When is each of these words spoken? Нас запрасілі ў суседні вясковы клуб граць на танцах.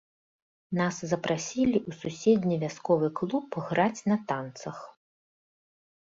Нас 0.77 0.95
запрасілі 1.11 1.75
ў 1.79 1.91
суседні 2.01 2.55
вясковы 2.63 3.09
клуб 3.19 3.57
граць 3.67 4.01
на 4.13 4.17
танцах. 4.31 4.79